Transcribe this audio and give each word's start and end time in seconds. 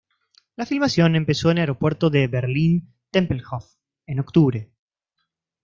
La 0.55 0.65
filmación 0.65 1.15
empezó 1.15 1.51
en 1.51 1.57
el 1.59 1.61
Aeropuerto 1.61 2.09
de 2.09 2.25
Berlín-Tempelhof 2.27 3.75
en 4.07 4.19
octubre. 4.19 4.71